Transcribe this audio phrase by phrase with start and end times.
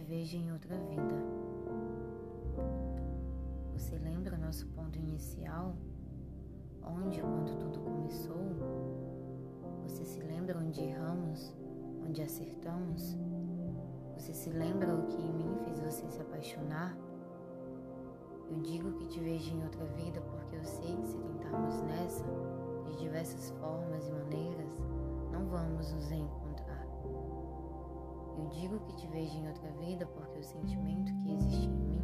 [0.00, 1.14] veja em outra vida.
[3.72, 5.74] Você lembra nosso ponto inicial?
[6.82, 8.36] Onde, quando tudo começou?
[9.82, 11.54] Você se lembra onde erramos?
[12.06, 13.16] Onde acertamos?
[14.16, 16.96] Você se lembra o que em mim fez você se apaixonar?
[18.50, 22.24] Eu digo que te vejo em outra vida porque eu sei que se tentarmos nessa,
[22.86, 24.80] de diversas formas e maneiras,
[25.32, 26.45] não vamos nos encontrar.
[28.36, 32.02] Eu digo que te vejo em outra vida porque o sentimento que existe em mim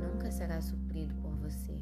[0.00, 1.80] nunca será suprido por você.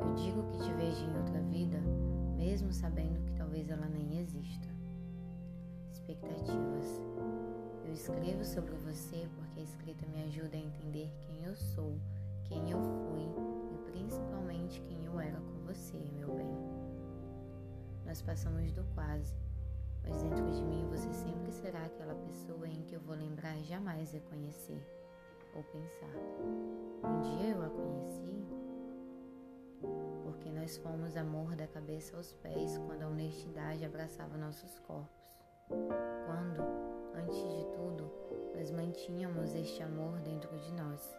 [0.00, 1.78] Eu digo que te vejo em outra vida,
[2.36, 4.68] mesmo sabendo que talvez ela nem exista.
[5.90, 7.00] Expectativas.
[7.86, 11.98] Eu escrevo sobre você porque a escrita me ajuda a entender quem eu sou,
[12.44, 13.26] quem eu fui
[13.72, 16.54] e principalmente quem eu era com você, meu bem.
[18.04, 19.34] Nós passamos do quase,
[20.10, 24.10] mas dentro de mim você sempre será aquela pessoa em que eu vou lembrar jamais
[24.10, 24.84] reconhecer
[25.54, 26.10] ou pensar.
[27.04, 28.44] Um dia eu a conheci
[30.24, 35.38] porque nós fomos amor da cabeça aos pés quando a honestidade abraçava nossos corpos.
[35.68, 36.62] Quando,
[37.14, 38.10] antes de tudo,
[38.54, 41.16] nós mantínhamos este amor dentro de nós.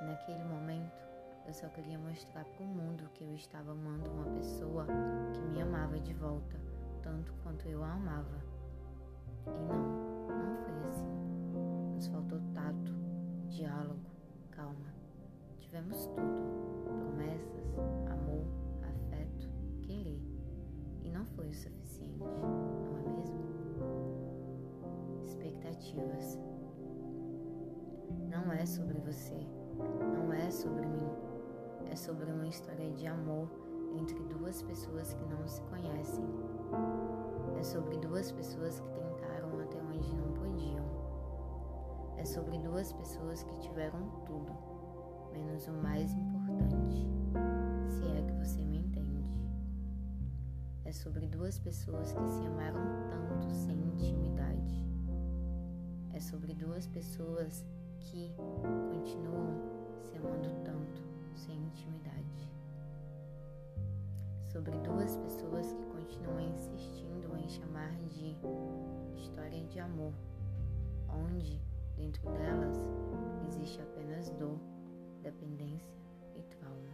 [0.00, 1.04] E naquele momento,
[1.46, 4.86] eu só queria mostrar para o mundo que eu estava amando uma pessoa
[5.32, 6.59] que me amava de volta,
[7.02, 8.42] tanto quanto eu a amava.
[9.46, 9.82] E não,
[10.28, 11.94] não foi assim.
[11.94, 12.92] Nos faltou tato,
[13.48, 14.10] diálogo,
[14.50, 14.94] calma.
[15.58, 17.78] Tivemos tudo: promessas,
[18.10, 18.44] amor,
[18.82, 19.48] afeto,
[19.82, 20.20] querer.
[21.02, 23.40] E não foi o suficiente, não é mesmo?
[25.24, 26.38] Expectativas.
[28.28, 29.46] Não é sobre você,
[30.14, 31.10] não é sobre mim.
[31.90, 33.48] É sobre uma história de amor
[33.96, 36.24] entre duas pessoas que não se conhecem.
[37.58, 40.84] É sobre duas pessoas que tentaram até onde não podiam.
[42.16, 44.52] É sobre duas pessoas que tiveram tudo,
[45.32, 47.08] menos o mais importante,
[47.88, 49.24] se é que você me entende.
[50.84, 54.86] É sobre duas pessoas que se amaram tanto sem intimidade.
[56.12, 57.64] É sobre duas pessoas
[57.98, 58.34] que
[58.90, 59.54] continuam
[60.02, 61.02] se amando tanto
[61.36, 62.50] sem intimidade.
[64.52, 65.89] Sobre duas pessoas que
[66.20, 68.36] continuam insistindo em chamar de
[69.16, 70.12] história de amor,
[71.08, 71.58] onde
[71.96, 72.76] dentro delas
[73.48, 74.58] existe apenas dor,
[75.22, 75.96] dependência
[76.36, 76.92] e trauma.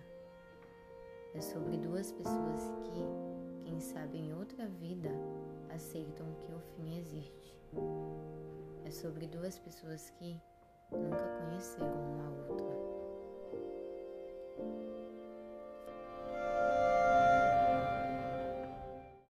[1.35, 5.11] É sobre duas pessoas que, quem sabe em outra vida,
[5.75, 7.59] aceitam que o fim existe.
[8.85, 10.41] É sobre duas pessoas que
[10.93, 12.86] nunca conheceram uma outra.